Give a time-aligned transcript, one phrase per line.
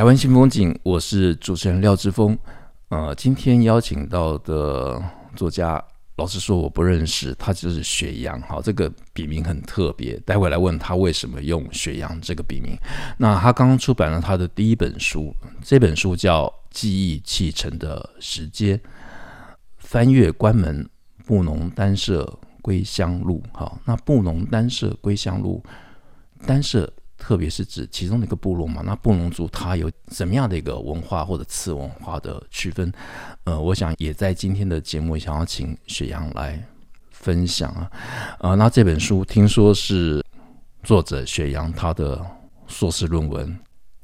[0.00, 2.34] 台湾新风景，我是主持人廖志峰。
[2.88, 4.98] 呃，今天邀请到的
[5.36, 5.78] 作家，
[6.16, 8.40] 老实说我不认识，他就是雪阳。
[8.48, 12.74] 好，这个笔名很特别，待会来问他为什么用雪阳这个笔名。
[13.18, 18.78] 那他刚刚出版了他的第一本书，这本书叫《记忆砌成的时间》，
[19.76, 20.88] 翻越关门，
[21.26, 22.26] 布农单社
[22.62, 23.42] 归乡路。
[23.52, 25.62] 好，那布农单社归乡路，
[26.46, 26.90] 单社。
[27.20, 32.90] 特别是指其中的一个部落嘛，那布农族他有怎么样的一个文化或者次文化的区分？
[33.44, 36.60] 呃，我想也在今天的节目想要请雪阳来
[37.10, 37.90] 分享啊。
[38.40, 40.24] 呃，那这本书听说是
[40.82, 42.24] 作者雪阳他的
[42.66, 43.54] 硕士论文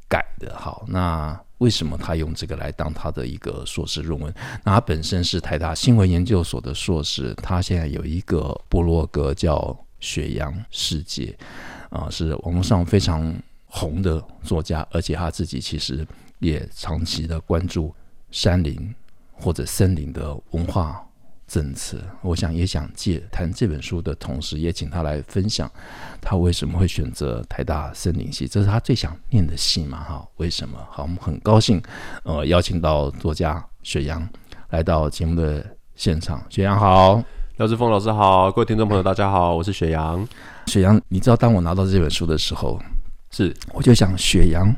[0.09, 4.33] 改的，好，那为什么他用这个来当他的一个硕士论文？
[4.63, 11.35] 那他本身是台大新闻研究所的硕士，他现在有一个部落格叫雪阳世界。
[11.91, 13.35] 啊，是网络上非常
[13.67, 16.07] 红的作家，而且他自己其实
[16.39, 17.95] 也长期的关注
[18.31, 18.95] 山林
[19.33, 21.05] 或者森林的文化
[21.47, 21.99] 政策。
[22.23, 25.71] 我想也想借谈这本书的同时，也请他来分享
[26.21, 30.03] 他为什么会选择台大森林系，这是他最想念的系嘛？
[30.03, 30.79] 哈，为什么？
[30.91, 31.81] 好，我们很高兴，
[32.25, 34.29] 呃，邀请到作家雪阳
[34.71, 35.65] 来到节目的
[35.95, 36.45] 现场。
[36.49, 37.23] 雪阳好。
[37.59, 40.29] 廖志峰老师好，各位听众朋友大家好，我是雪阳。
[40.67, 42.79] 雪阳，你知道当我拿到这本书的时候，
[43.31, 44.75] 是我就想雪阳，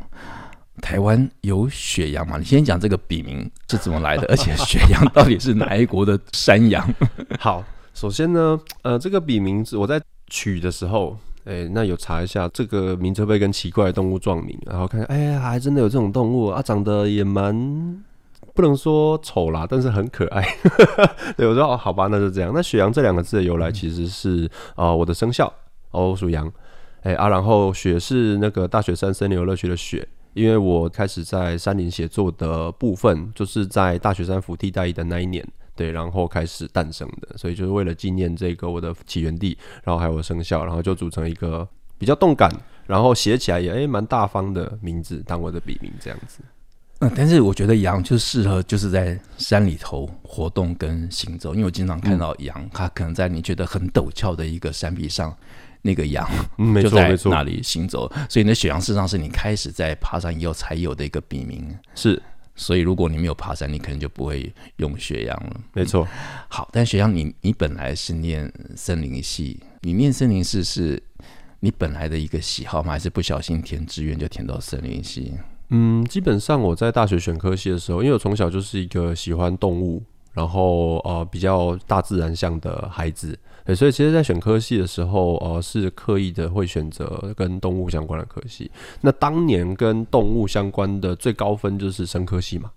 [0.82, 2.38] 台湾有雪阳吗？
[2.38, 6.86] 你先讲这个笔名是怎么来的， 而且雪阳到底是哪一国的山羊？
[7.40, 7.64] 好，
[7.94, 18.04] 首先呢，呃，这个笔名字我在取的时候，哎、欸，那有查一下这个名字会跟奇怪的动物撞名，然后看看，哎、欸，还真的有这种动物啊，长得也蛮。
[18.54, 20.44] 不能说丑啦，但是很可爱。
[21.38, 22.50] 对，我说哦，好吧，那就这样。
[22.52, 25.52] 那雪阳这两个字的由来其实是啊、呃，我的生肖
[25.90, 26.52] 哦，属羊。
[27.02, 41.66] 哎啊，然后雪是那个大雪山森林游乐区的雪，因为我开始在山林写作的部分，就是在大雪山服替代役的那一年，对，然后开始诞生的，所以就是为了纪念这个我的起源地，然后还有我生肖，然后就组成一个
[41.96, 42.50] 比较动感，
[42.84, 46.40] 然后写起来也哎蛮大方的名字当我的笔名这样子。
[47.00, 55.32] 嗯，但是我觉得羊就适合就是在山里头活动跟行走，因为我经常看到羊，它可能在你觉得很陡峭的一个山壁上，
[55.82, 56.28] 那个羊
[56.82, 58.10] 就在那里行走。
[58.28, 61.76] 所以那雪羊事实上是你开始在爬山以后才有的一个笔名。
[61.94, 62.20] 是，
[62.56, 65.60] 所以如果你没有爬山，你可能就不会用雪羊了。
[65.72, 66.06] 没错。
[66.48, 71.02] 好，但雪阳你你本来是念森林系，你念森林系是
[71.60, 72.92] 你本来的一个喜好吗？
[72.92, 75.34] 还是不小心填志愿就填到森林系？
[75.70, 80.02] 嗯，基本上我在大学选科系的时候，因为我从小就是一个喜欢动物，
[80.32, 83.38] 然后呃比较大自然向的孩子，
[83.68, 88.70] 对，所以其实，在选科系的时候，呃是刻意的会选择跟动物相关的科系。
[89.02, 92.70] 那当年跟动物相关的最高分就是生科系嘛，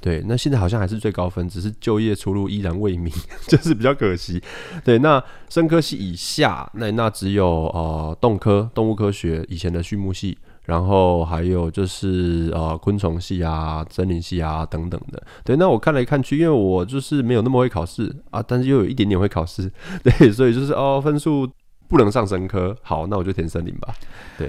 [0.00, 3.12] 对，那现在好像还是最高分，只是就业出路依然未明，
[3.46, 4.42] 就是比较可惜。
[4.84, 10.36] 对，那生科系以下，那那只有呃动科、动物科学以前的畜牧系。
[10.64, 15.56] 然后还有就是呃昆虫系啊、森林系啊等等的，对。
[15.56, 19.70] 那我看来看去，因为我就是没有那么会考试啊，但是又有一点点会考试，
[20.04, 21.48] 对，所以就是哦分数
[21.88, 23.92] 不能上生科，好，那我就填森林吧，
[24.38, 24.48] 对，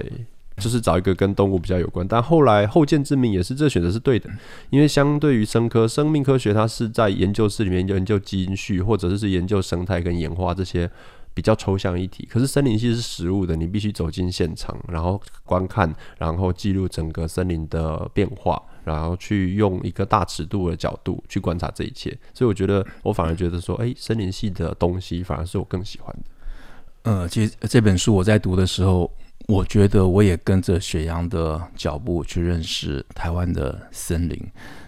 [0.58, 2.06] 就是找一个跟动物比较有关。
[2.06, 4.30] 但后来后见之明也是这选择是对的，
[4.70, 10.88] 因为相对于生科，生命科学它是在研究室里面研究基因序，或者是研究生态跟演化这些。
[11.34, 22.16] 比较抽象议题，可是森林系是实物的，你必须走进现场，然后观看，然后记录整个森林的变化，然后去用一个大尺度的角度去观察这一切。
[22.32, 27.10] 所以我觉得，我反而觉得说，哎、森林系的东西反而是我更喜欢的。
[27.10, 29.10] 呃，其实这本书我在读的时候，
[29.48, 34.40] 我觉得我也跟着雪阳的脚步去认识台湾的森林，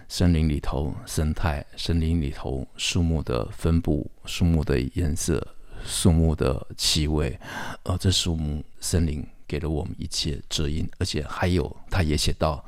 [0.07, 5.45] 森林里头生态，森林里头树木的分布，树木的颜色。
[5.87, 7.39] 树木的气味，
[7.83, 12.63] 呃，这树木森林给了我们一切遮阴，而且还有，他也写到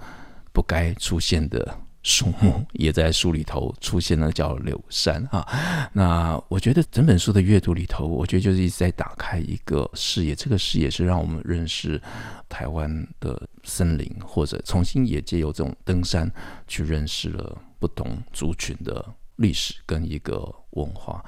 [0.53, 5.45] 不该出现的树木，也在书里头出现了，叫柳杉啊。
[5.91, 12.01] 那我觉得整本书的阅读里头，我觉得就是一直在打开一个视野，这个视野是让我们认识
[12.47, 16.31] 台湾的森林，或者重新也借由这种登山
[16.67, 19.05] 去认识了不同族群的
[19.35, 21.23] 历史跟一个文化。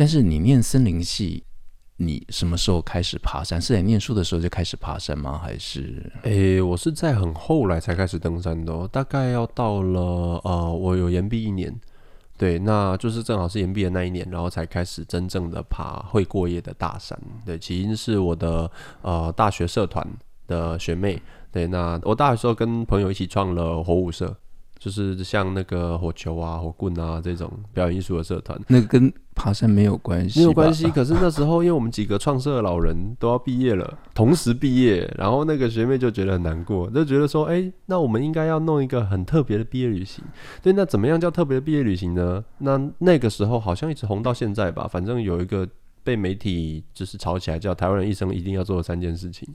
[0.00, 1.44] 但是你念森林系。
[1.98, 3.60] 你什么时候开始爬山？
[3.60, 5.38] 是在念书的时候就开始爬山吗？
[5.38, 6.10] 还是？
[6.22, 11.78] 诶、我是在很后来才开始登山的，大概要到了呃，我有延毕一年，
[12.38, 17.20] 对，那就是正好是延毕的那一年，然后才开始真正的爬会过夜的大山。
[17.44, 18.70] 对，起因是我的
[19.02, 20.02] 呃大学社团
[20.46, 21.20] 的学妹，
[21.52, 24.34] 对，那我大学时候跟朋友一起创了火舞社。
[24.80, 30.90] 就是像那个火球啊、火棍啊这种表演艺术的社团，那个跟爬山没有关系，没有关系。
[30.90, 40.24] 可是那时候，因为我们几个创社的老人都要毕业了，同时毕业，然后那个学妹就觉得很难过，就觉得说，哎、欸，那我们应该要弄一个很特别的毕业旅行。
[40.62, 42.42] 对，那怎么样叫特别的毕业旅行呢？
[42.56, 45.68] 那那个时候好像一直红到现在吧，反正有一个
[46.02, 49.46] 被媒体就是炒起来，叫台湾人一生一定要做的三件事情：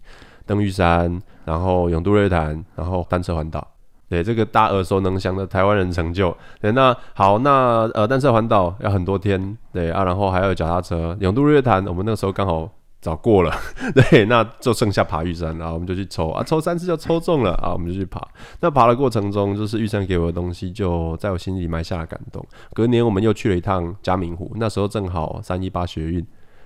[0.46, 3.75] 登玉山，然后永渡日月潭，然后单车环岛。
[4.08, 6.36] 对，这个大耳熟能详的台湾人成就。
[6.62, 12.70] 对，那好，那呃，单车环岛要很多天，对啊，然后还有脚踏车，永渡日月潭，我们那个时候刚好
[13.02, 13.52] 早过了，
[13.94, 18.22] 对，那就剩下爬玉山，然后我们就去抽啊，抽三次就抽中了啊，我们就去爬。
[18.60, 22.46] 那爬的过程中，就是玉山给我的东西，就在我心里埋下了感动。
[22.74, 26.26] 隔年我们又去了一趟嘉明湖，那时候正好三一八学运。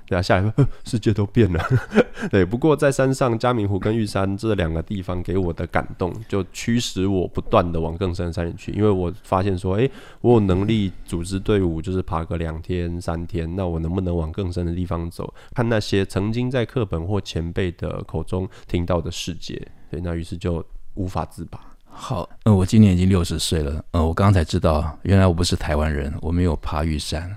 [0.10, 0.54] 对啊，下来
[0.84, 1.64] 世界都变了。
[2.32, 8.72] 对，不过在山上，嘉明湖跟玉山这两个地方给我的感动，就驱使我不断的往更深的山里去。
[8.72, 9.90] 因为我发现说，诶，
[10.22, 19.62] 我有能力组织队伍，就是爬个两天三天，那我能不能往更深的地方走，看那些曾经在课本或前辈的口中听到的世界？
[19.92, 20.66] 对，那于是就
[20.96, 21.60] 无法自拔。
[21.86, 27.36] 好，呃，我今年已经六十岁了，呃，我刚才知道，原来我不是台湾人，我没有爬玉山。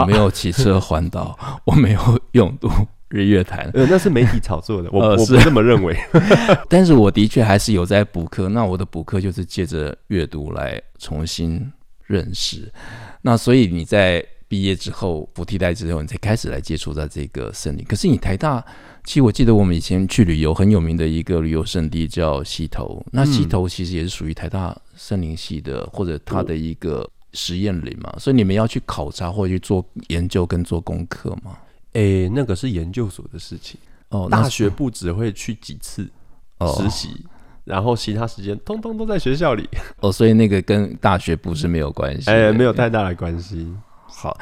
[0.00, 2.00] 我没有骑车环岛，啊、 我没有
[2.32, 2.68] 泳渡
[3.08, 5.96] 日月潭，呃，那是媒体炒作的，我、呃、我不是这么认为。
[6.68, 11.72] 但是我的确还是有在补课，那我的补课就是借着阅读来重新
[12.06, 12.72] 认识。
[13.22, 17.84] 那所以你在毕业之后，不替代之后，你才开始来接触到这个森林。
[17.84, 18.64] 可是你台大，
[19.04, 27.08] 其实我记得我们以前去旅游，很有名的一个旅游胜地叫溪头，那溪头其实也是属于台大森林系的，或者它的一个。
[27.34, 31.58] 实验林嘛，所以你们要去考察或者去做研究跟做功课吗？
[31.92, 33.78] 诶、欸，那个是研究所的事情
[34.08, 34.28] 哦。
[34.30, 36.08] 大学部只会去几次
[36.76, 37.30] 实习，哦，
[37.64, 39.68] 然后其他时间通通都在学校里
[40.00, 40.10] 哦。
[40.10, 43.72] 所以那个跟大学部是没有关系，诶、欸，没有太大的关系。
[44.06, 44.36] 好，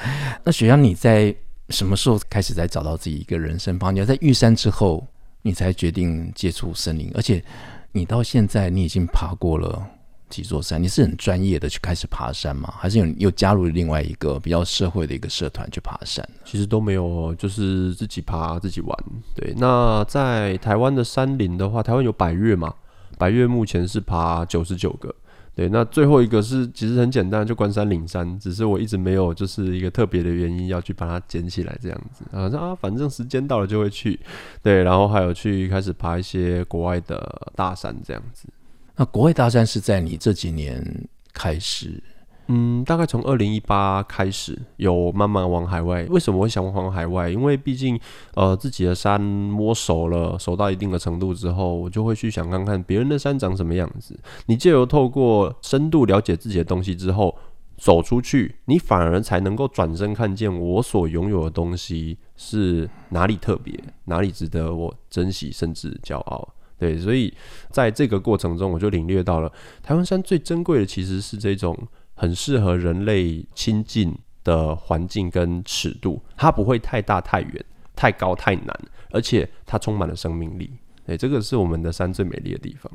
[0.44, 1.34] 那学校你在
[1.70, 3.94] 什么时候开始在找到自己一个人生方向？
[3.94, 5.06] 你要在玉山之后，
[5.42, 7.42] 你才决定接触森林，而且
[7.92, 9.82] 你到现在你已经爬过了。
[10.32, 10.82] 几座山？
[10.82, 12.72] 你是很专业的去开始爬山吗？
[12.78, 16.26] 还是有又加入另外一个比较社会的一个社团去爬山？
[16.46, 18.98] 其实都没有，就是自己爬自己玩。
[19.36, 22.74] 对，那在台湾的山林的话，台湾有百岳嘛？
[23.18, 25.14] 百岳目前是爬九十九个。
[25.54, 34.18] 对，那最后一个是其实很简单，就关山岭山，只是我一直没有就是一个特别的原因要去把它捡起来这样子啊，啊，反正时间到了就会去。
[34.62, 38.48] 对，然后还有去开始爬一些国外的大山这样子。
[39.02, 40.80] 那国外大战是在你这几年
[41.32, 42.00] 开始？
[42.46, 46.04] 嗯，大概从二零一八开始有慢慢往海外。
[46.04, 47.28] 为什么会想往海外？
[47.28, 47.98] 因为毕竟
[48.34, 54.16] 呃自己的山摸熟了，熟到一定的程度之后，我就会去想看看别人的山长什么样子。
[54.46, 57.36] 你借由透过深度了解自己的东西之后，
[57.76, 66.54] 走出去，你反而才能够转身看见我所拥有的东西是哪里特别，哪里值得我珍惜，甚至骄傲。
[66.82, 67.32] 对，所以
[67.70, 69.52] 在这个过程中，我就领略到了
[69.84, 71.78] 台湾山最珍贵的其实是这种
[72.14, 74.12] 很适合人类亲近
[74.42, 78.76] 的环境跟尺度，它不会太大太远、太高太难，
[79.12, 80.72] 而且它充满了生命力。
[81.06, 82.90] 对，这个是我们的山最美丽的地方。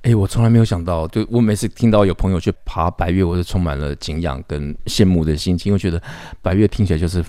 [0.00, 6.02] 哎，我从来没有想到，就我每次听到有朋友去爬白岳，我是充满了敬仰跟羡慕的心情，因为觉得
[6.42, 7.24] 白岳听起来就是。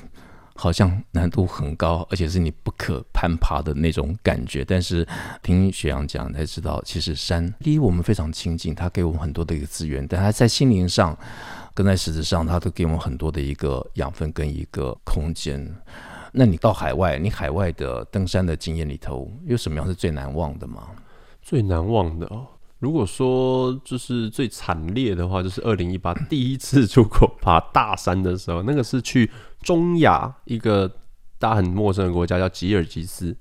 [0.55, 4.63] 好像难度很高，而且是你不可攀爬的那种感觉。
[4.63, 5.07] 但是
[5.41, 11.17] 听雪阳讲才知道，其实山第一我们非常亲近，它给我们很多的一个资源，但它在心灵上
[11.73, 15.67] 跟在实质上，它都给我们很多的一个养分跟一个空间。
[16.31, 20.87] 那你到海外，你海外的登山的经验里头，有什么样是最难忘的吗？
[21.41, 22.47] 最难忘的哦。
[22.79, 29.29] 如果说就是最惨烈的话，就是二零一八 第一次出国爬大山的时候，那个是去
[29.63, 30.87] 中亚一个
[31.39, 33.35] 大家很陌生的国家，叫吉尔吉斯。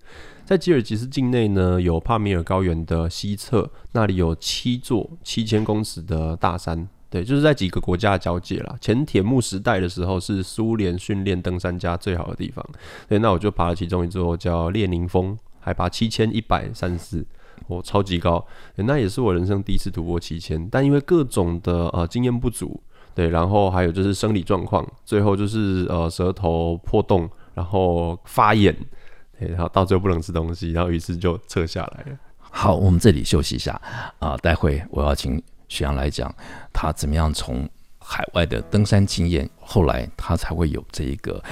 [0.45, 8.77] 在吉尔吉斯境内呢，有帕米尔高原的西侧，那里有七座七千公尺的大山，对，就是在几个国家的交界啦。
[8.81, 12.65] 前铁木时代的时候，是苏联训练登山家最好的地方。
[13.09, 17.27] 对，那我就爬了其中一座叫列宁峰，海拔七千一百三十四，
[17.69, 18.45] 哦，超级高。
[18.75, 22.83] 那也是我人生第一次突破七千，但因为各种的呃经验不足，
[23.15, 28.75] 对，然后还有就是生理状况，最后就是呃舌头破洞，然后发炎，
[29.39, 32.19] 对，然后到最后不能吃东西，然后于是就撤下来了。
[32.39, 33.81] 好，我们这里休息一下
[34.19, 36.35] 啊，待会我要请徐阳来讲
[36.73, 41.41] 他怎么样从海外的登山经验，后来他才会有这一个《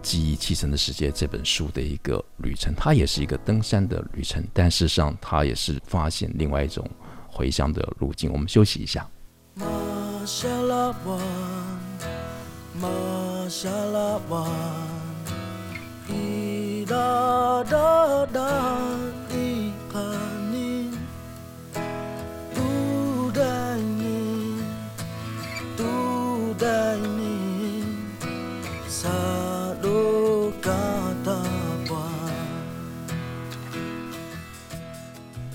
[0.00, 2.74] 记忆启程的世界》这本书的一个旅程。
[2.74, 6.88] 他也是一个登山的旅程，但事实上他也是发现另外一种
[7.26, 8.32] 回乡的路径。
[8.32, 9.06] 我们休息一下。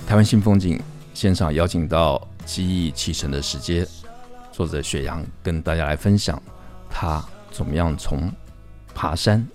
[0.08, 0.80] 台湾新风景
[1.13, 3.86] 现场邀请到《记忆启程的时间》
[4.51, 6.41] 作者雪阳，跟大家来分享
[6.89, 8.31] 他怎么样从
[8.93, 9.46] 爬山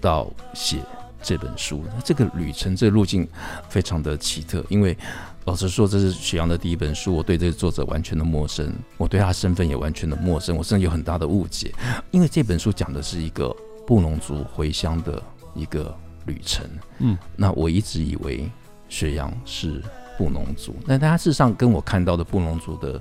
[0.00, 0.78] 到写
[1.22, 1.84] 这本书。
[1.94, 3.28] 那这个旅程，这个路径
[3.68, 4.64] 非常的奇特。
[4.68, 4.96] 因为
[5.44, 11.72] 老实说，这是雪阳的第一本书，我对这个作者完全的陌生，我对他身份也完全的陌生，我甚至有很大的误解。
[12.10, 13.54] 因为这本书讲的是一个
[13.86, 15.22] 布农族回乡的
[15.54, 15.94] 一个
[16.26, 16.64] 旅程。
[16.98, 18.48] 嗯，那我一直以为。
[18.90, 19.82] 雪阳是
[20.16, 22.98] 布农族，但他事实上跟我看到的布农族的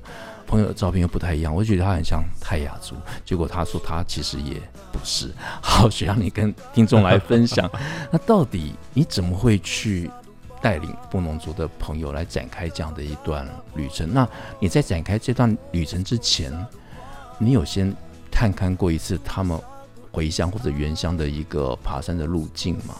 [0.48, 4.54] 朋友的照片又不太一样，我就觉得他很像泰雅族，结果他说他其实也
[4.92, 5.30] 不是。
[5.62, 7.70] 好，雪阳，你跟听众来分享，
[8.10, 10.10] 那到底你怎么会去
[10.62, 14.12] 带领布农族的朋友来展开这样的一段旅程？
[14.12, 14.28] 那
[14.60, 16.52] 你在展开这段旅程之前，
[17.38, 17.94] 你有先
[18.32, 19.60] 探看过一次他们
[20.12, 22.96] 回乡或者原乡的一个爬山的路径吗？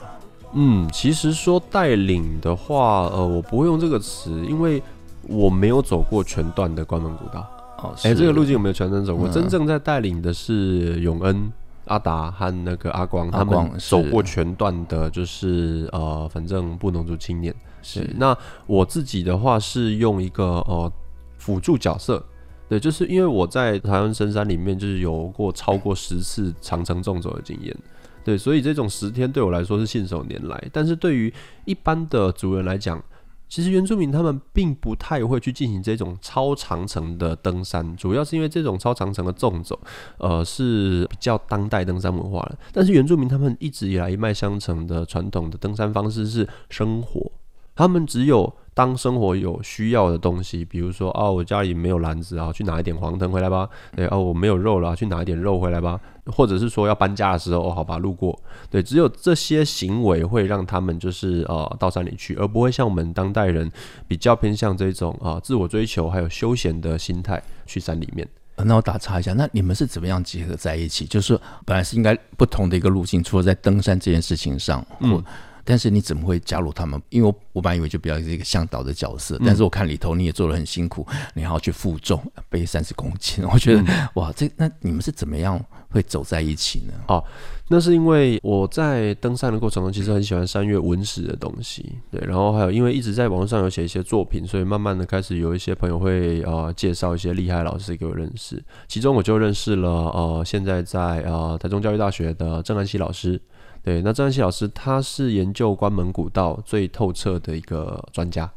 [0.54, 4.82] 嗯，其实说带领的话，呃，我不会用这个词，因为
[5.28, 7.48] 我没有走过全段的关门古道。
[7.80, 9.28] 哦，哎、欸，这个路径有没有全程走过？
[9.28, 11.52] 嗯、真正在带领的是永恩、
[11.86, 17.54] 阿达和那个阿光，阿光他们走过全段的，就是呃，反正布农族青年。
[17.84, 20.92] 是，那我自己的话是用一个呃
[21.38, 22.26] 辅助角色，
[22.68, 27.76] 对，就是因为我在台湾深山里面就是有过超过十次长城纵走的经验。
[28.24, 33.02] 对，所以这种十天对我来说是信手拈来，但是对于一般的族人来讲，
[33.50, 39.80] 其实原住民他们并不太会去进行这种超长程的登山，主要是因为这种超长程的纵走，
[40.18, 42.58] 呃，是比较当代登山文化了。
[42.74, 47.32] 但是原住民他们一直以来一脉相承的传统的登山方式是生火，
[47.78, 48.54] 他们只有。
[48.78, 53.68] 当生活有需要的东西，比如说啊，我家里没有篮子啊，去拿一点黄藤回来吧。
[53.96, 56.00] 对哦，我没有肉了，去拿一点肉回来吧。
[56.28, 58.40] 或者是说要搬家的时候，哦，好吧，路过。
[58.70, 63.68] 对，只有这些行为会让他们就是呃到山里去，而不会像我们当代人
[64.08, 68.28] 比较偏向这种啊、呃、自我追求还有休闲的心态去山里面。
[68.58, 71.04] 那我打岔一下，那你们是怎么样结合在一起？
[71.04, 75.24] 就是本来是应该不同的一个路径，除了在登山这件事情上，嗯。
[75.70, 77.00] 但是你怎么会加入他们？
[77.10, 83.84] 因为我我本来以为就比较是一个向导的角色，但是我看里头你也做的很辛苦，你还要去负重背三十公斤， 我觉得
[84.14, 86.94] 哇，这那你们是怎么样会走在一起呢？
[87.10, 87.22] 哦，
[87.68, 103.42] 那是因为我在登山的过程中，其实很喜欢山岳文史的东西，对，然后还有因为一直在网络上有写一些作品，所以慢慢的开始有一些朋友会呃介绍一些厉害老师给我认识，其中我就认识了呃现在在呃台中教育大学的郑安熙老师。
[103.88, 108.52] 对，那张安熙老师他是研究关门古道最透彻的一个专家。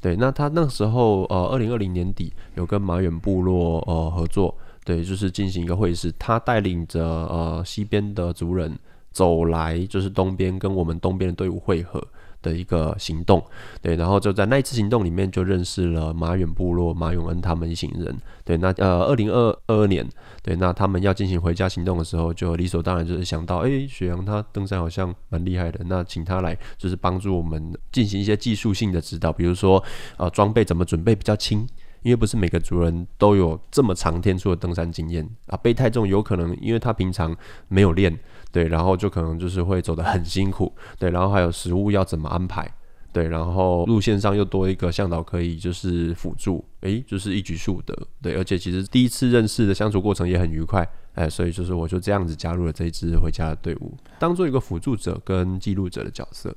[0.00, 4.52] 对，那他那时候呃，二零二零年底有跟马远部落呃合作，
[4.84, 8.76] 对，就是进行一个会师，他带领着呃西边的族人
[9.12, 12.04] 走来，就是东边跟我们东边的队伍汇合。
[12.42, 13.42] 的一个行动，
[13.80, 20.06] 对，然后就在那一次行动里面就认识了马远部落马永恩他们一行人，对，那呃二零二二年，
[20.42, 29.82] 对，那他们要进行回家行动的时候，就理所当然就是想到，哎，雪阳他登山好像蛮厉害的，那请他来就是帮助我们进行一些技术性的指导，比如说
[30.16, 31.66] 呃装备怎么准备比较轻。
[32.02, 37.36] 因为不是每个族人都有这么长天数的登山经验啊，背太重有可能，因为他平常
[37.68, 38.18] 没有练，
[38.50, 42.68] 对，然后就可能就是会走得很辛苦，对，然后还有食物要怎么安排，
[43.12, 56.54] 对，然后路线上又多一个向导可以就是辅助，诶，就是一举数得，对，而且其实第一次认识的相处过程也很愉快，哎，所以就是我就这样子加入了这一支回家的队伍，当做一个辅助者跟记录者的角色。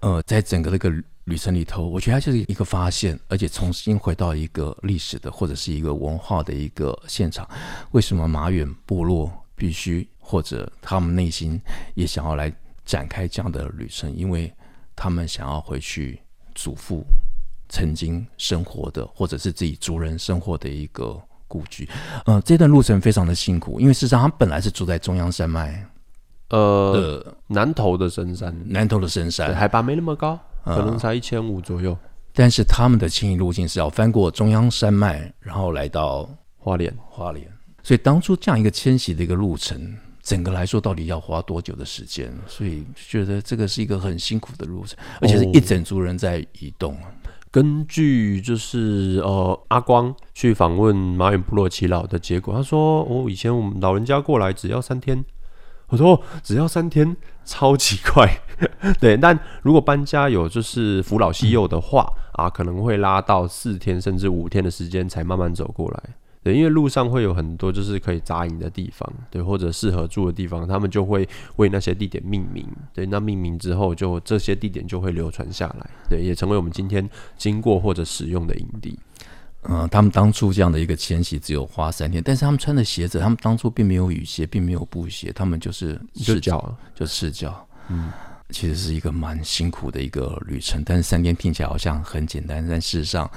[0.00, 0.88] 呃，在整个那个
[1.28, 7.46] 旅程里头，我觉得它就是一个发现，而且重新回到一个历史的或者是一个文化的一个现场。
[7.90, 11.60] 为什么马远部落必须或者他们内心
[11.94, 12.50] 也想要来
[12.86, 14.10] 展开这样的旅程？
[14.16, 14.50] 因为
[14.96, 16.18] 他们想要回去
[16.54, 17.04] 祖父
[17.68, 21.86] 曾经生活的，或者是自己族人生活的一个故居。
[22.24, 25.86] 呃，这段路程非常的辛苦，因为事实上他本来是住在中央山脉，
[26.48, 30.40] 呃，南投的深山，南投的深山，海拔没那么高。
[30.74, 31.96] 可能才一千五左右，
[32.32, 36.94] 但是他们的迁移路径是要翻过中央山脉，然后来到花莲。
[37.08, 37.46] 花莲，
[37.82, 42.32] 所以当初这样一个迁徙的一个路程，整个来说到底要花多久的时间？
[42.46, 46.94] 所以觉得这个是一个很辛苦的路程，而且是一整族人在移动。
[46.94, 47.06] 哦、
[47.50, 55.24] 根据就是呃阿光去访问马远部落耆老的结果，他说：“哦，以前我们老人家过来只要三天。”
[55.88, 57.16] 我说：“只要三天。”
[57.48, 58.28] 超级快，
[59.00, 66.02] 对，但如果搬家有就是扶老携幼的话啊，可能会拉到四天甚至五天的时间才慢慢走过来。
[66.44, 71.26] 对，因为路上会有很多就是可以扎营的地方，对，或者适合住的地方，他们就会
[71.56, 72.64] 为那些地点命名。
[72.92, 78.98] 对，那命名之后，就这些地点就会流传下来，对，也成为我们今天经过或者使用的营地。
[79.68, 87.66] 嗯、呃，他们当初这样的一个迁徙只有花三天，但是他们穿的鞋子，他们当初并没有雨鞋，并没有布鞋，他们就是赤脚，就赤脚。
[87.88, 88.10] 嗯，
[88.50, 93.30] 其实是一个蛮辛苦的一个旅程，但是三天听起来好像很简单，但事实上，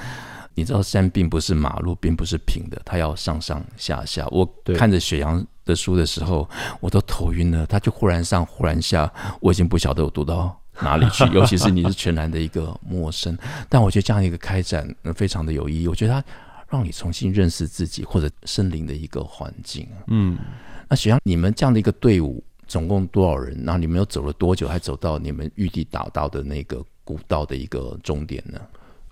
[0.55, 4.25] 你知道山并不是马路，并不是平的，它要上上下下。
[4.31, 4.45] 我
[4.77, 9.11] 看着雪阳的书的时候，我都头晕了，他就忽然上忽然下，
[9.41, 13.37] 我已经不晓得我读到哪里去， 尤其是你是全然的一个陌生，
[13.69, 15.87] 但我觉得这样一个开展非常的有意义。
[15.87, 16.23] 我觉得它
[16.69, 19.87] 让你重新认识自己或者森林的一个环境。
[20.07, 20.37] 嗯，
[20.89, 23.61] 那实际上你们这样的一个队伍总共多少人？
[23.65, 28.59] 然后你们又走了多久，还走到你们预计达到的那个古道的一个终点呢？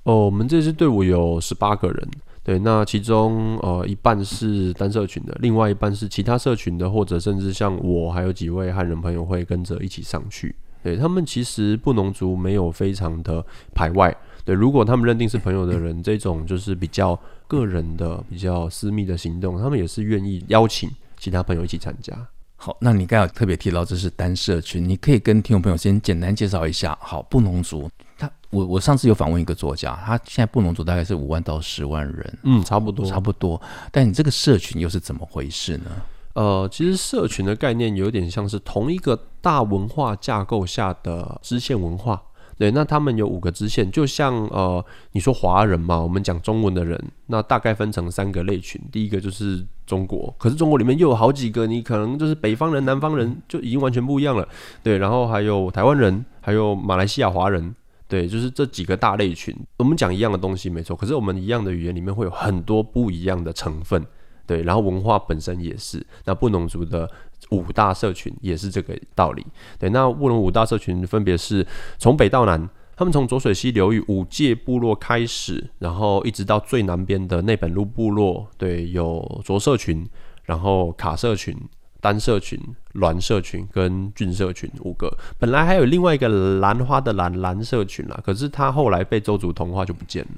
[0.03, 2.09] 哦，我们这支队伍有十八个人，
[2.41, 10.55] 对，那其中呃一半是单社群的，另外一半是其他社群的，或者甚至像我还有几位汉人朋友会跟着一起上去。
[10.81, 14.15] 对，他们其实布农族没有非常的排外，
[14.45, 22.13] 对，如果他们认定是朋友的人，这种就是比较个人的、比较私密的行动，他们也是愿意邀请其他朋友一起参加。
[22.55, 26.97] 好，那你刚才特别提到这是单社群，你可以跟听众朋友先简单介绍一下。
[27.01, 33.61] 好，布农族，他我我上次有访问一个作家，他现在布农族大概是五万到十万人，嗯，差不多，差不多。
[33.91, 35.85] 但你这个社群又是怎么回事呢？
[36.33, 42.21] 呃，其实社群的概念有点像是同一个大文化架构下的支线文化。
[42.57, 48.81] 对，那他们有五个支线，就像呃，你说华人嘛，我们讲中文的人，那大概分成三个类群。
[48.91, 54.45] 第一个就是中国，可是中国里面又有好几个，你可能就是北方人、南方人就已经完全不一样了。
[54.83, 57.73] 对，然后还有台湾人，还有马来西亚华人，
[58.09, 59.55] 对，就是这几个大类群。
[59.77, 64.05] 我们讲一样的东西没错，可是我们一样的语言里面会有很多不一样的成分。
[64.49, 67.07] 对，然后文化本身也是，那布农族的
[67.51, 69.45] 五大社群也是这个道理。
[69.77, 71.63] 对，那布农五大社群分别是
[71.99, 80.03] 从北到南，他们从浊水溪流域五界部落开始，然后一直到最南边的内本路部落，对，有浊社群，
[80.45, 81.55] 然后卡社群、
[82.01, 82.59] 单社群、
[82.95, 85.15] 鸾社群跟郡社群五个。
[85.37, 86.27] 本来还有另外一个
[86.59, 90.31] 兰花的兰兰社群啦，可是他后来被周族同化就不见了。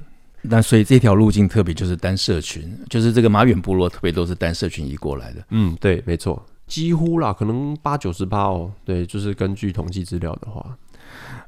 [0.44, 5.44] 那所以这条路径特别就是单社群，就是这个马远部落特别都是单社群移过来的。
[5.50, 8.72] 嗯，对，没错，几乎啦，可能八九十八哦。
[8.84, 10.76] 对，就是根据统计资料的话，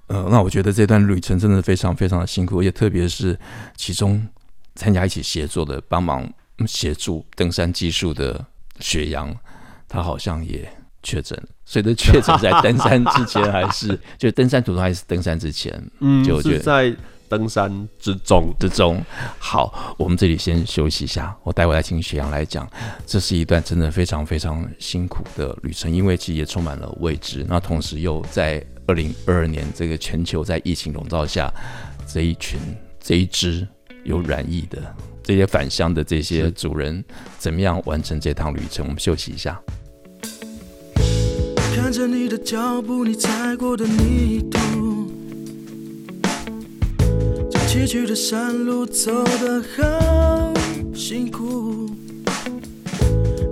[0.06, 3.36] 呃，那我觉得这段旅程真的非常非常的辛苦，而且特别是
[3.76, 4.24] 其中
[4.76, 6.32] 参加一起协作的、帮忙
[6.64, 8.46] 协助登山技术的
[8.78, 9.36] 雪阳，
[9.88, 10.70] 他好像也
[11.02, 11.48] 确诊了。
[11.64, 15.72] 所以的确诊在登山之前还是 就登山途中还是登山之前？
[15.98, 16.96] 嗯，就觉得在。
[17.36, 19.04] 登山之中之中，
[19.40, 21.36] 好，我们这里先休息一下。
[21.42, 22.70] 我待会来听雪阳来讲，
[23.04, 27.44] 这是一段真的非常非常辛苦的旅程，因为其实也充满了未知。
[27.48, 31.52] 那同时又在二零二二年这个全球在疫情笼罩下，
[32.06, 32.56] 这一群
[33.00, 33.66] 这一支
[34.04, 34.78] 有染疫的
[35.24, 37.04] 这些返乡的这些主人，
[37.36, 38.86] 怎么样完成这趟旅程？
[38.86, 39.60] 我们休息一下。
[41.74, 45.03] 看着你的脚步，你踩过的泥土。
[47.74, 49.10] 崎岖的山路走
[49.42, 50.54] 得好
[50.94, 51.90] 辛苦，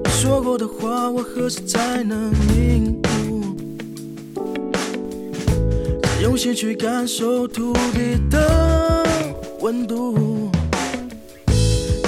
[0.04, 3.42] 你说过的话，我何时才能领悟？
[6.22, 9.04] 用心去感受土地的
[9.58, 10.48] 温度。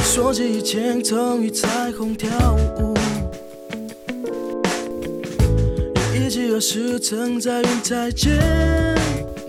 [0.05, 2.31] 说起以前曾与彩虹跳
[2.79, 2.95] 舞，
[6.15, 8.97] 也忆记儿时曾在云彩间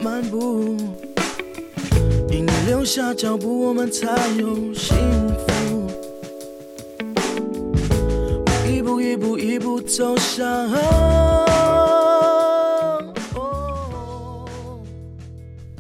[0.01, 0.75] 漫步。
[2.36, 4.93] 因你留下脚步，我们才有幸
[5.30, 5.89] 福。
[8.69, 10.45] 一步一步一步走向。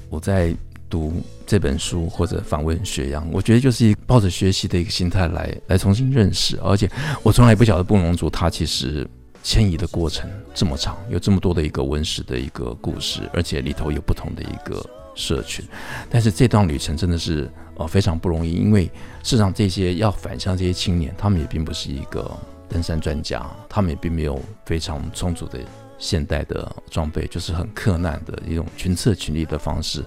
[0.09, 0.55] 我在
[0.89, 6.89] 读这本书或者访问雪阳，我觉得就是抱着学习的一个心态来来重新认识，而且
[7.21, 9.05] 我从来不晓得布农族他其实
[9.43, 14.81] 迁移的过程这么长，有这么多的一个文史的一个故事，而且里头有不同的一个
[15.15, 15.65] 社群。
[16.09, 18.85] 但是这段旅程真的是呃非常不容易，因为
[19.23, 22.29] 事实上这些要返乡这些青年，他们也并不是一个
[22.69, 25.59] 登山专家，他们也并没有非常充足的
[25.97, 30.03] 现代的装备，就是很克难的一种群策群力的方式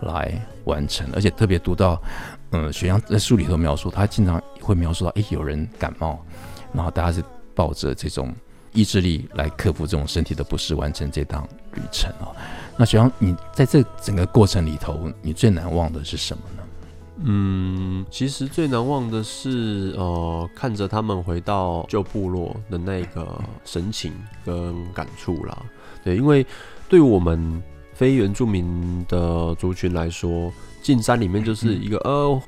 [0.00, 1.06] 来完成。
[1.12, 2.00] 而且特别读到，
[2.50, 6.24] 呃，雪阳在书里头描述，他经常会描述到，诶，有人感冒，
[6.72, 7.22] 然后大家是
[7.54, 8.34] 抱着这种。
[8.76, 12.34] 意志力来克服这种身体的不适，完成这趟旅程哦。
[12.76, 16.62] 那学长，你在这整个过程里头，你最难忘的是什么呢？
[17.24, 24.12] 嗯，其实最难忘的是，呃，看着他们回到旧部落的那个神情
[24.44, 25.62] 跟感触啦。
[26.02, 26.44] 对，因为
[26.88, 32.42] 对于我们非原住民的族群来说，进山里面就是一个、嗯、呃。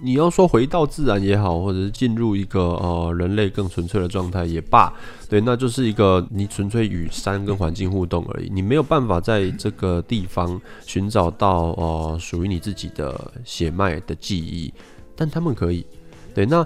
[0.00, 4.92] 你要说回到自然也好，或者是进入一个呃人类更纯粹的状态也罢，
[5.28, 8.48] 对，那就是一个你纯粹与山跟环境互动而已。
[8.52, 14.72] 你没有办法在这个地方寻找到呃属于你自己的血脉的记忆，
[15.16, 15.84] 但他们可以。
[16.32, 16.64] 对，那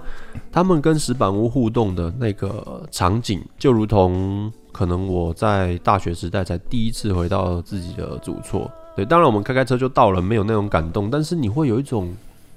[0.51, 8.69] 他们跟石板屋互动的那个场景，就如同可能我在大学时代才第一次回到自己的祖厝。
[8.95, 12.13] 对，当然我们开开车就到了，没有那种感动，但是你会有一种。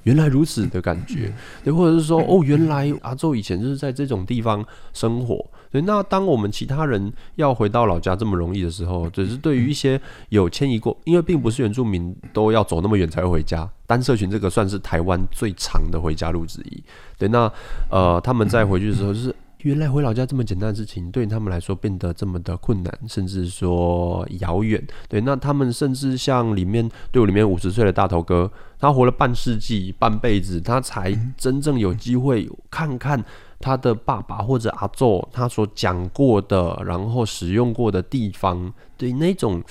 [0.07, 5.83] 原来如此的感觉，对，或者是说，哦，原来阿宙以前就是在这种地方生活，对。
[5.83, 16.83] 那当我们其他人要回到老家这么容易的时候，只是对于一些有迁移过，因为并不是原住民都要走那么远才会回家，单社群这个算是台湾最长的回家路之一，
[17.19, 17.29] 对。
[17.29, 17.53] 那
[17.90, 19.35] 呃，他们在回去的时候就是。
[19.62, 24.81] 原来回老家这么简单的事情，对他们来说变得这么的困难，甚至说遥远。
[25.09, 33.25] 对，那他们甚至像里面队伍里面五十岁的大头哥，他活了半世纪、半辈子，他才真正有机会看看
[33.59, 38.73] 他的爸爸或者阿祖他所讲过的，然后使用过的地方。
[38.97, 39.62] 对，那种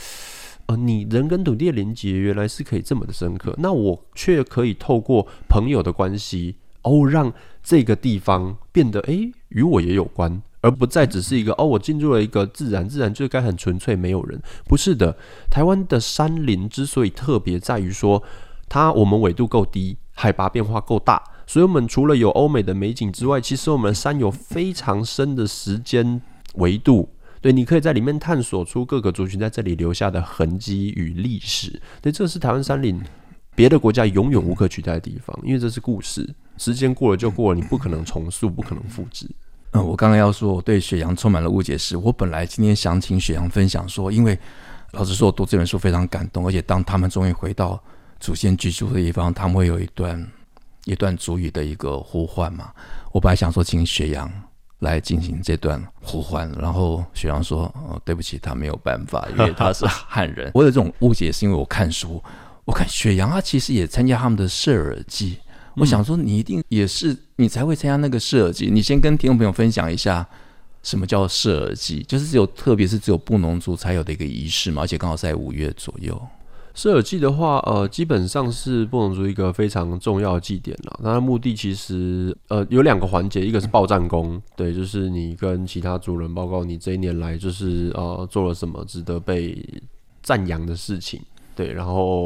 [0.65, 3.56] 呃，你人跟土地的连接原来是可以这么的深刻。
[3.60, 6.56] 那我却可以透过朋友的关系。
[6.82, 7.34] 哦，让
[7.65, 14.39] 这个地方变得诶，与我也有关，而不再只是一个哦，我进入了一个自然，自然就该很纯粹，没有人。
[14.65, 15.17] 不是的，
[15.49, 18.21] 台湾的山林之所以特别，在于说
[18.69, 26.21] 它我们纬度够低，海拔变化够大，所以我们除了有欧美的美景之外，其实我们山有非常深的时间
[26.58, 27.10] 维度。
[27.41, 31.82] 对，你可以在里面探索出各个族群在这里留下的痕迹与历史。
[31.99, 33.01] 对，这是台湾山林
[33.56, 36.28] 别的国家永远无可取代的地方，因为这是故事。
[36.58, 39.30] 时间过了就过了，你不可能重塑，不可能复制。
[39.72, 44.39] 嗯，我刚刚要说，我对雪阳充满了误解是，我本来今天想请雪阳分享说，因为
[44.91, 47.78] 老实说，我读这本书非常感动，而且当他们终于回到
[48.20, 50.26] 祖先居住的地方，他们会有一段
[50.86, 52.72] 一段主语的一个呼唤嘛。
[53.12, 54.32] 我本来想说，请雪阳
[54.80, 62.24] 来进行这段呼唤，然后雪阳说：“哦，对不起，他没有办法，因为他是汉人。”我有这种误解，是因为我看书，
[62.63, 65.38] 我看雪阳他其实也参加他们的射耳祭。
[65.78, 68.70] 我想说，你一定也是你才会参加那个社耳祭。
[68.72, 70.26] 你先跟听众朋友分享一下，
[70.84, 72.02] 什么叫社耳祭？
[72.08, 76.20] 就是只有，特别是只有布农族才有的一个仪式嘛，而且刚好在五月左右。
[76.74, 81.00] 社耳祭的话，呃，基本上是布农族一个非常重要的祭典了。
[81.04, 89.58] 它的目的其实呃有两个环节，一个是报战功，对，就是你跟其他族人报告你这一年来就是呃做了什么值得被
[90.22, 91.22] 赞扬的事情，
[91.56, 92.26] 对，然后。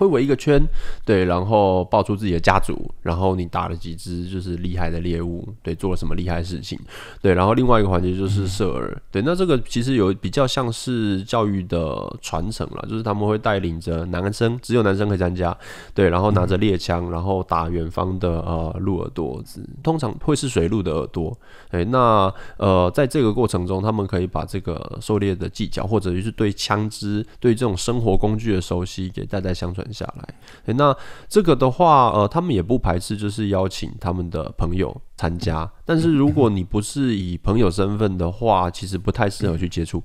[0.00, 0.58] 会围一个圈，
[1.04, 6.78] 对，然后报出自己的家族，然后你打了几只就是厉害的猎物，对，做了什么厉害的事情，
[7.20, 15.54] 对，然后另外一个环节就是射耳，对，那这个其实有比较像是教育的传承了，就是他们会带领着男生，只有男生可以参加，
[15.92, 21.38] 对，然后拿着猎枪，然后打远方的呃鹿耳朵子，通常会是水鹿的耳朵，
[21.70, 29.86] 对，那呃在这个过程中，他们可以把这个狩猎的技巧，或者就是对枪支、对这种生活工具的熟悉，给代代相传。
[29.92, 30.96] 下来，那
[31.28, 35.70] 这个的话，呃，他们也不排斥，就是邀请他们的朋友参加。
[35.84, 40.02] 但是如果你不是以朋友身份的话，其实不太适合去接触，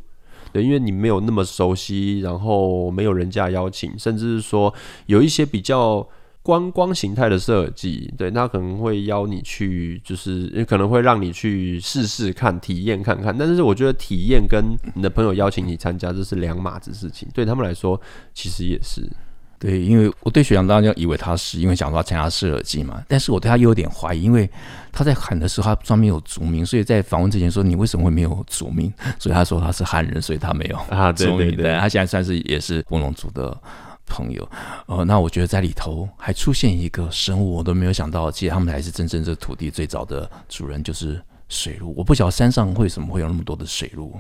[0.52, 4.74] 对，因为你没有那么熟悉，然后没有人家邀请，甚至是说
[5.06, 6.08] 有一些比较
[6.42, 13.36] 观光形态的设计，对，他可能会邀你去，就是可能会让你去试试看、体验看看。
[13.36, 18.00] 但是我觉得体验跟你的朋友邀请你参加，这是两码子事情，对他们来说，
[18.34, 19.10] 其实也是。
[19.66, 24.48] 对，因为我对学长当然就以为他是因为想说他参加射耳记嘛，但是我对他又有点怀疑，因为
[24.92, 28.94] 他在喊的时候他上面有族名，所以在访问之前说你为什么会没有族名？
[29.18, 33.60] 所以他说他是汉人，所以他没有啊，对对他现在算是也是布农族的
[34.06, 34.48] 朋友。
[34.86, 41.92] 呃，那我觉得在里头还出现一个生物，我都没有想到，其实他们才是真正这土地最早的主人，就是水鹿。
[41.98, 44.16] 我不晓得山上为什么会有那么多的水鹿。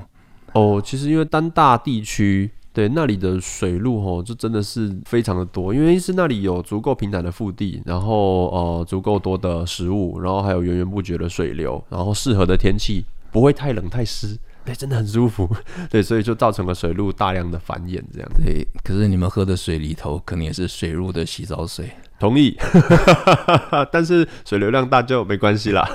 [0.54, 2.50] 哦，其实因为丹大地区。
[2.76, 14.38] 对，那里的水路吼，就真的是非常的多，因为是那里有足够平坦的腹地，然后呃足够多的食物，然后还有源源不绝的水流，然后适合的天气，不会太冷太湿。
[14.66, 15.50] 对，真的很舒服。
[15.90, 18.30] 对，所以就造成了水路大量的繁衍这样。
[18.44, 21.90] 对，可是你们喝的水里头，可能也是水路的洗澡水。
[22.20, 22.58] 同意，
[23.92, 25.88] 但是水流量大就没关系啦。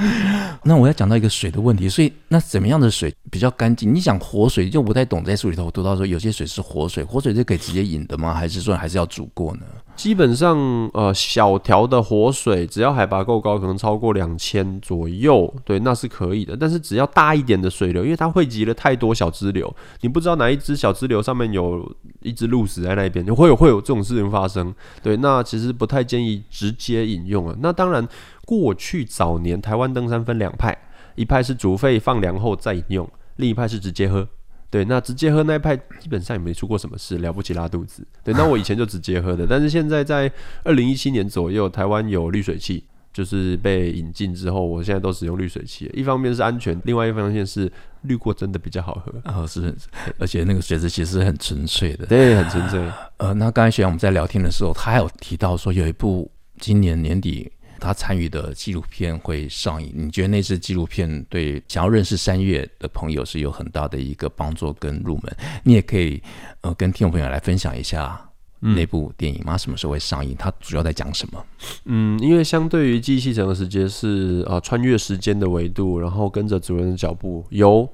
[0.64, 3.94] 那我要讲到一个水的问题，所以那怎么样的水比较干净？
[3.94, 8.32] 你想活水就不太懂，在书里头读到说有些水是活水，活水是可以直接饮的吗？
[8.34, 9.62] 还是说还是要煮过呢？
[9.98, 10.56] 基本上，
[10.94, 16.56] 呃，小条的活水，只要海拔够高，可能超过两千左右，对，那是可以的。
[16.56, 21.84] 但是只要大一点的水流，因为它汇集了太多小支流，你不知道哪一支小支流上面有
[22.22, 24.72] 一只鹿死在那边，就会有会有这种事情发生。
[25.02, 27.56] 对，那其实不太建议直接饮用了。
[27.58, 28.06] 那当然，
[28.46, 30.78] 过去早年台湾登山分两派，
[31.16, 34.28] 一派是煮沸放凉后再饮用，另一派是直接喝。
[34.70, 38.06] 对，那直接喝那一派基本上也没出过什么事，了不起拉肚子。
[38.22, 40.30] 对，那我以前就直接喝的，但是现在在
[40.62, 45.90] 二零一七年左右，台湾有滤水器，就是被引进之后，我现在都使用滤水器。
[45.94, 49.12] 一方面是安全，另外一方面是滤过真的比较好喝。
[49.24, 49.74] 哦，是，
[50.18, 52.80] 而且那个水质其实很纯粹的，对，很纯粹。
[53.16, 57.50] 呃，那刚才学长我们在聊天的时候，他还有提到说有一部今年年底。
[57.80, 65.36] 他参与的纪录片会上映，你觉得那支纪录片对想要认识三月的朋友是有很大的一个帮助跟入门？
[65.64, 66.22] 你也可以
[66.60, 68.20] 呃跟听众朋友来分享一下
[68.60, 69.56] 那部电影吗？
[69.56, 70.34] 什么时候会上映？
[70.36, 71.46] 它主要在讲什么？
[71.84, 77.88] 嗯，因为相对于记忆系统的时间是啊、呃、穿越时间的维度，然后跟着主人的脚步由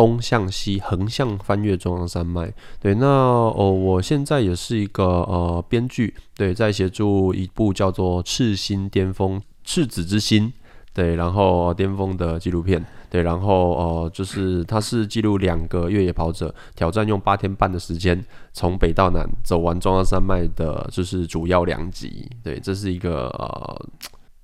[0.00, 10.48] 东向西横向翻越中央山脉，对，那哦，我现在也是一个呃编剧，对，在协助一部叫做《赤心巅峰赤子之心》，
[10.94, 23.86] 对，然后巅峰的纪录片，对，然后、呃，就是它是记录两个越野跑者挑战用八天半的时间从北到南走完中央山脉的，就是主要两集，对，这是一个呃。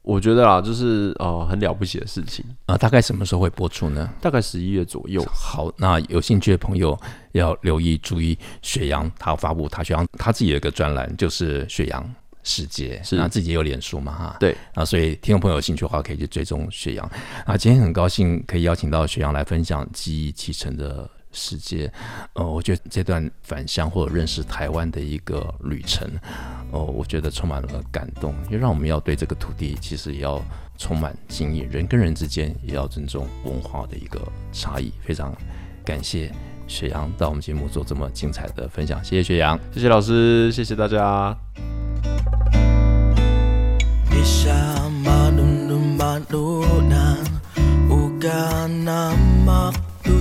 [0.07, 2.79] 我觉得啊，就是呃很了不起的事情啊、呃。
[2.79, 4.09] 大概什么时候会播出呢？
[4.21, 5.21] 大概十一月左右。
[5.35, 6.97] 好，那有兴趣的朋友
[7.33, 12.14] 要留意注意雪阳，他发布他雪阳他自己有一个专栏，就是雪阳
[12.45, 14.37] 世界，是他自己也有脸书嘛哈。
[14.38, 17.11] 对啊，所以听众朋友有兴趣的话，可以去追踪雪阳
[17.45, 17.57] 啊。
[17.57, 21.92] 今天很高兴可以邀请到雪阳来分享记忆启程的世界，
[22.33, 26.09] 呃，我觉得这段返乡或者认识台湾的一个旅程，
[26.72, 30.42] 哦，我觉得充满了感动，也让我们要对这个土地其实也要
[30.79, 34.20] 充满敬意，人跟人之间也要尊重文化的一个
[34.51, 35.37] 差异，非常
[35.85, 36.33] 感谢
[36.66, 41.37] 雪阳到我们节目做这么精彩的分享，谢谢雪阳，谢谢老师，谢谢大家。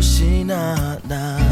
[0.05, 1.44] しなら